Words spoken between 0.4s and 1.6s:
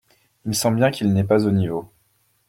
Il sent bien qu’il n’est pas au